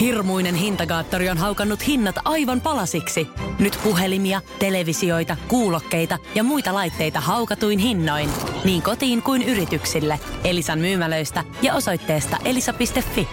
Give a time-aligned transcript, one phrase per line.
[0.00, 3.28] Hirmuinen hintakaattori on haukannut hinnat aivan palasiksi.
[3.58, 8.30] Nyt puhelimia, televisioita, kuulokkeita ja muita laitteita haukatuin hinnoin.
[8.64, 10.20] Niin kotiin kuin yrityksille.
[10.44, 13.28] Elisan myymälöistä ja osoitteesta elisa.fi.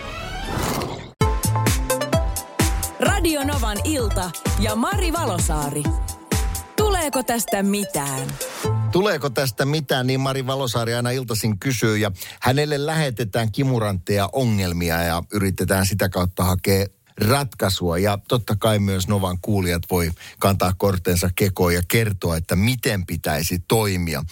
[2.99, 5.83] Radio Novan ilta ja Mari Valosaari.
[6.75, 8.27] Tuleeko tästä mitään?
[8.95, 12.11] Tuleeko tästä mitään, niin Mari Valosaari aina iltaisin kysyy ja
[12.41, 16.85] hänelle lähetetään kimuranteja ongelmia ja yritetään sitä kautta hakea
[17.21, 17.97] ratkaisua.
[17.97, 23.59] Ja totta kai myös Novan kuulijat voi kantaa kortensa kekoon ja kertoa, että miten pitäisi
[23.67, 24.23] toimia.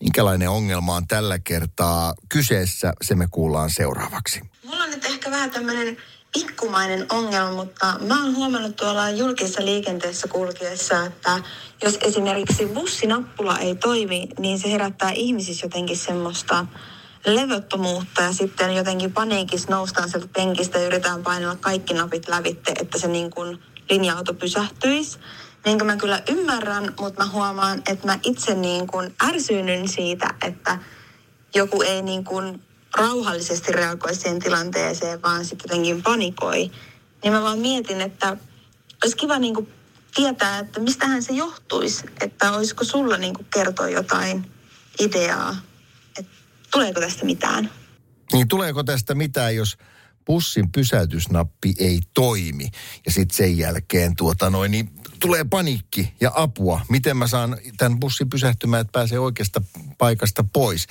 [0.00, 4.40] Minkälainen ongelma on tällä kertaa kyseessä, se me kuullaan seuraavaksi.
[4.64, 5.96] Mulla on nyt ehkä vähän tämmöinen
[6.32, 11.40] pikkumainen ongelma, mutta mä oon huomannut tuolla julkisessa liikenteessä kulkiessa, että
[11.82, 16.66] jos esimerkiksi bussinappula ei toimi, niin se herättää ihmisissä jotenkin semmoista
[17.26, 22.98] levottomuutta ja sitten jotenkin paniikissa noustaan sieltä penkistä ja yritetään painella kaikki napit lävitte, että
[22.98, 23.58] se niin kuin
[23.90, 25.18] linja-auto pysähtyisi.
[25.64, 30.78] Niin mä kyllä ymmärrän, mutta mä huomaan, että mä itse niin kuin ärsyynnyn siitä, että
[31.54, 32.62] joku ei niin kuin
[32.96, 36.70] rauhallisesti reagoi siihen tilanteeseen, vaan sitten jotenkin panikoi.
[37.22, 38.36] Niin mä vaan mietin, että
[39.04, 39.68] olisi kiva niin kuin
[40.14, 42.06] tietää, että mistähän se johtuisi.
[42.20, 44.50] Että olisiko sulla niin kuin kertoa jotain
[45.00, 45.56] ideaa,
[46.18, 46.32] että
[46.70, 47.70] tuleeko tästä mitään?
[48.32, 49.76] Niin tuleeko tästä mitään, jos
[50.26, 52.68] bussin pysäytysnappi ei toimi
[53.06, 56.80] ja sitten sen jälkeen tuota noin, niin tulee panikki ja apua.
[56.88, 59.62] Miten mä saan tämän bussin pysähtymään, että pääsee oikeasta
[60.00, 60.86] paikasta pois.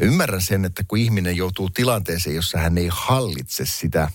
[0.00, 4.10] Mä ymmärrän sen, että kun ihminen joutuu tilanteeseen, jossa hän ei hallitse sitä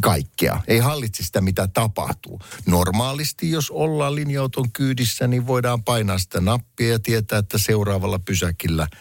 [0.00, 0.60] kaikkea.
[0.66, 2.40] Ei hallitse sitä, mitä tapahtuu.
[2.66, 8.86] Normaalisti, jos ollaan linja-auton kyydissä, niin voidaan painaa sitä nappia ja tietää, että seuraavalla pysäkillä–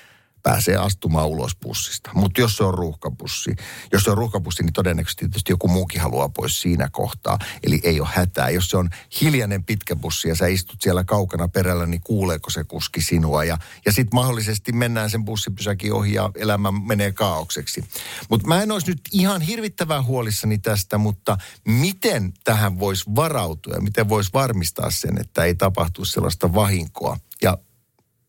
[0.48, 2.09] pääsee astumaan ulos bussista.
[2.14, 3.56] Mutta jos se on ruuhkabussi,
[3.92, 7.40] jos se on ruuhkabussi, niin todennäköisesti tietysti joku muukin haluaa pois siinä kohtaa.
[7.64, 8.50] Eli ei ole hätää.
[8.50, 8.90] Jos se on
[9.22, 13.44] hiljainen pitkä bussi ja sä istut siellä kaukana perällä, niin kuuleeko se kuski sinua.
[13.44, 17.84] Ja, ja sitten mahdollisesti mennään sen bussipysäkin ohi ja elämä menee kaaukseksi.
[18.29, 23.81] Mutta mä en olisi nyt ihan hirvittävän huolissani tästä, mutta miten tähän voisi varautua ja
[23.81, 27.18] miten voisi varmistaa sen, että ei tapahtu sellaista vahinkoa.
[27.41, 27.58] Ja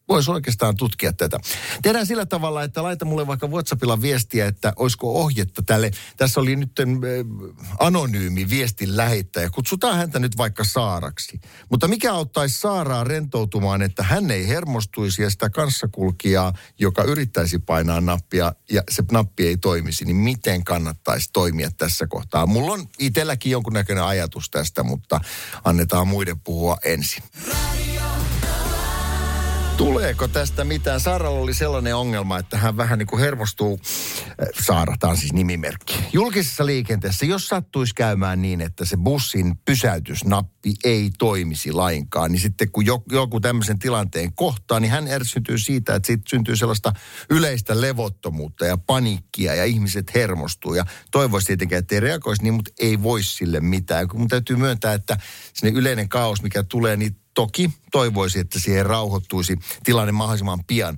[0.09, 1.41] voisi oikeastaan tutkia tätä.
[1.83, 5.91] Tehdään sillä tavalla, että laita mulle vaikka WhatsAppilla viestiä, että olisiko ohjetta tälle.
[6.17, 6.87] Tässä oli nyt äh,
[7.79, 9.51] anonyymi viestin lähettäjä.
[9.51, 11.41] Kutsutaan häntä nyt vaikka Saaraksi.
[11.71, 18.01] Mutta mikä auttaisi Saaraa rentoutumaan, että hän ei hermostuisi ja sitä kanssakulkijaa, joka yrittäisi painaa
[18.01, 22.47] nappia ja se nappi ei toimisi, niin miten kannattaisi toimia tässä kohtaa?
[22.47, 25.21] Mulla on itselläkin jonkunnäköinen ajatus tästä, mutta
[25.65, 27.23] annetaan muiden puhua ensin.
[27.47, 27.88] Radio.
[29.79, 31.01] Tuleeko tästä mitään?
[31.01, 33.81] Saaralla oli sellainen ongelma, että hän vähän niin kuin hermostuu,
[34.25, 35.95] äh, Saara, tämä on siis nimimerkki.
[36.13, 42.71] Julkisessa liikenteessä, jos sattuisi käymään niin, että se bussin pysäytysnappi ei toimisi lainkaan, niin sitten
[42.71, 46.93] kun joku tämmöisen tilanteen kohtaa, niin hän ärsyntyy siitä, että siitä syntyy sellaista
[47.31, 50.75] yleistä levottomuutta ja paniikkia ja ihmiset hermostuu.
[50.75, 54.07] Ja toivoisi tietenkin, että ei reagoisi niin, mutta ei voisi sille mitään.
[54.15, 55.17] Mun täytyy myöntää, että
[55.55, 60.97] sinne yleinen kaos, mikä tulee, niin toki toivoisi, että siihen rauhoittuisi tilanne mahdollisimman pian.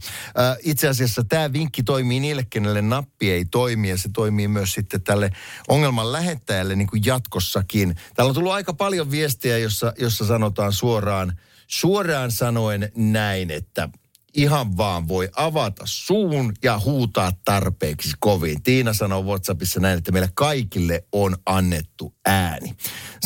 [0.63, 5.03] Itse asiassa tämä vinkki toimii niille, kenelle nappi ei toimi ja se toimii myös sitten
[5.03, 5.31] tälle
[5.69, 7.95] ongelman lähettäjälle niin kuin jatkossakin.
[8.15, 13.89] Täällä on tullut aika paljon viestejä, jossa, jossa sanotaan suoraan, suoraan sanoen näin, että
[14.35, 18.63] ihan vaan voi avata suun ja huutaa tarpeeksi kovin.
[18.63, 22.75] Tiina sanoo WhatsAppissa näin, että meille kaikille on annettu ääni.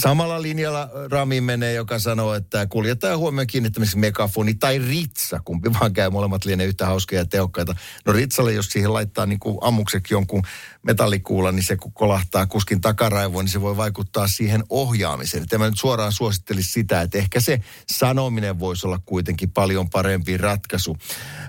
[0.01, 5.93] Samalla linjalla Rami menee, joka sanoo, että kuljettaja huomioon kiinnittämiseksi megafoni tai ritsa, kumpi vaan
[5.93, 7.75] käy, molemmat lienee yhtä hauskoja ja tehokkaita.
[8.07, 10.43] No ritsalle, jos siihen laittaa niin kuin ammukseksi jonkun
[10.83, 15.49] metallikuula, niin se kun kolahtaa kuskin takaraivoon, niin se voi vaikuttaa siihen ohjaamiseen.
[15.49, 17.61] Tämä nyt suoraan suosittelisi sitä, että ehkä se
[17.93, 20.94] sanominen voisi olla kuitenkin paljon parempi ratkaisu.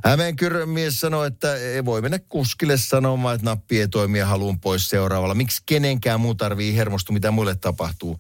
[0.04, 4.60] Hämeenkyrön mies sanoi, että ei voi mennä kuskille sanomaan, että nappi ei toimi ja haluun
[4.60, 5.36] pois seuraavalla.
[5.36, 8.20] Miksi kenenkään muu tarvii hermostua, mitä muille tapahtuu?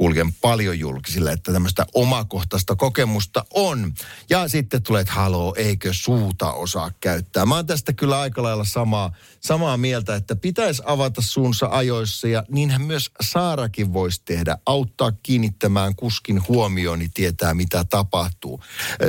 [0.00, 3.92] Kuljen paljon julkisilla, että tämmöistä omakohtaista kokemusta on.
[4.30, 7.46] Ja sitten tulee, että haloo, eikö suuta osaa käyttää.
[7.46, 12.44] Mä oon tästä kyllä aika lailla samaa, samaa mieltä, että pitäisi avata suunsa ajoissa ja
[12.48, 14.58] niinhän myös Saarakin voisi tehdä.
[14.66, 18.60] Auttaa kiinnittämään kuskin huomioon, niin tietää mitä tapahtuu.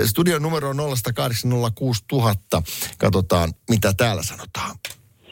[0.06, 2.64] Studion numero on 0806000.
[2.98, 4.76] Katsotaan, mitä täällä sanotaan.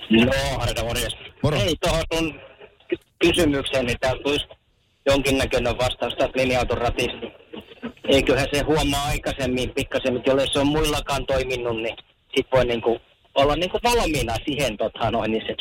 [0.09, 1.13] No, Harta, morjes.
[1.43, 1.57] Moro.
[1.57, 2.33] Hei, tuohon sun
[3.21, 4.58] kysymykseen, niin täällä tulisi
[5.11, 7.27] jonkinnäköinen vastaus tästä linja-auton ratista.
[8.07, 11.95] Eiköhän se huomaa aikaisemmin, pikkasen, jolle se on muillakaan toiminut, niin
[12.35, 13.01] sit voi niinku
[13.35, 15.55] olla niinku valmiina siihen tota noin, niin se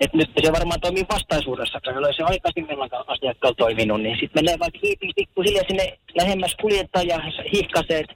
[0.00, 4.58] että nyt se varmaan toimii vastaisuudessa, kun ei se aikaisemmin asiakkaalla toiminut, niin sitten menee
[4.58, 7.20] vaikka hiipin pikkuhiljaa sinne lähemmäs kuljettaja
[7.52, 8.14] hihkasee, että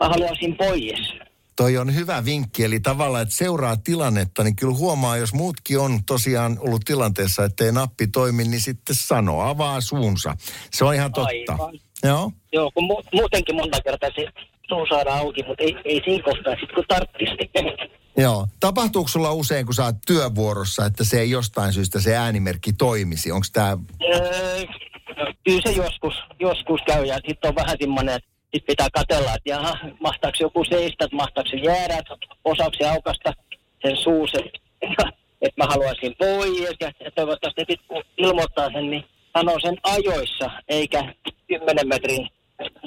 [0.00, 1.14] haluaisin pois.
[1.56, 6.04] Toi on hyvä vinkki, eli tavallaan, että seuraa tilannetta, niin kyllä huomaa, jos muutkin on
[6.06, 10.36] tosiaan ollut tilanteessa, ettei nappi toimi, niin sitten sano, avaa suunsa.
[10.70, 11.52] Se on ihan totta.
[11.52, 11.78] Aivan.
[12.02, 12.32] Joo.
[12.52, 14.26] Joo, kun mu- muutenkin monta kertaa se
[14.68, 17.36] suu saadaan auki, mutta ei, ei siinä kohtaa sitten kun tarttisi.
[18.16, 18.46] Joo.
[18.60, 23.32] Tapahtuuko sulla usein, kun sä oot työvuorossa, että se ei jostain syystä se äänimerkki toimisi?
[23.32, 23.78] Onko tämä...
[24.14, 24.62] Öö,
[25.44, 29.50] kyllä se joskus, joskus käy ja sitten on vähän semmoinen, että sit pitää katella, että
[29.50, 33.32] jaha, mahtaako joku seistä, että mahtaako se jäädä, että osaako se aukasta
[33.82, 34.42] sen suusen,
[35.42, 40.50] että mä haluaisin pois ja, ja toivottavasti sitten kun ilmoittaa sen, niin sanoo sen ajoissa,
[40.68, 41.14] eikä
[41.48, 42.28] 10 metrin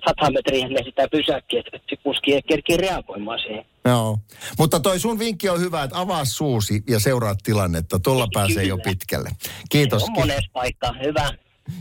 [0.07, 3.65] 100 metriä ennen sitä pysäkkiä, että se kuski ei kerki reagoimaan siihen.
[3.85, 4.17] Joo,
[4.57, 8.00] mutta toi sun vinkki on hyvä, että avaa suusi ja seuraa tilannetta.
[8.00, 9.29] Tuolla pääsee jo pitkälle.
[9.69, 10.01] Kiitos.
[10.01, 10.94] Se on monessa paikkaa.
[11.03, 11.31] Hyvä.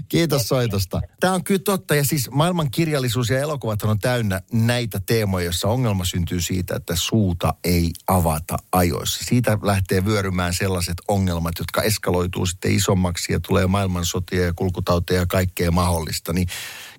[0.09, 1.01] Kiitos soitosta.
[1.21, 5.69] Tämä on kyllä totta ja siis maailman kirjallisuus ja elokuvat on täynnä näitä teemoja, joissa
[5.69, 9.25] ongelma syntyy siitä, että suuta ei avata ajoissa.
[9.25, 15.27] Siitä lähtee vyörymään sellaiset ongelmat, jotka eskaloituu sitten isommaksi ja tulee maailmansotia ja kulkutauteja ja
[15.27, 16.33] kaikkea mahdollista.
[16.33, 16.49] Niin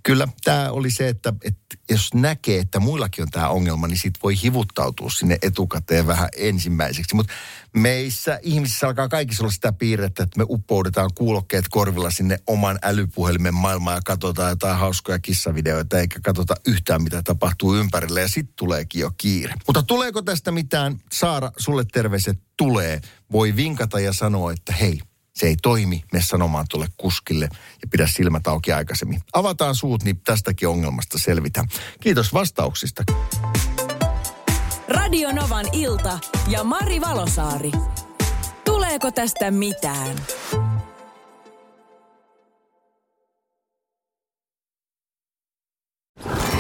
[0.05, 4.19] kyllä tämä oli se, että, että jos näkee, että muillakin on tämä ongelma, niin sitten
[4.23, 7.15] voi hivuttautua sinne etukäteen vähän ensimmäiseksi.
[7.15, 7.33] Mutta
[7.73, 13.53] meissä ihmisissä alkaa kaikissa olla sitä piirrettä, että me uppoudetaan kuulokkeet korvilla sinne oman älypuhelimen
[13.53, 19.01] maailmaan ja katsotaan jotain hauskoja kissavideoita, eikä katsota yhtään mitä tapahtuu ympärillä ja sitten tuleekin
[19.01, 19.53] jo kiire.
[19.67, 20.99] Mutta tuleeko tästä mitään?
[21.11, 23.01] Saara, sulle terveiset tulee.
[23.31, 24.99] Voi vinkata ja sanoa, että hei,
[25.35, 27.49] se ei toimi, me sanomaan tuolle kuskille
[27.81, 29.21] ja pidä silmät auki aikaisemmin.
[29.33, 31.67] Avataan suut, niin tästäkin ongelmasta selvitään.
[32.01, 33.03] Kiitos vastauksista.
[34.87, 37.71] Radio Novan ilta ja Mari Valosaari.
[38.65, 40.15] Tuleeko tästä mitään?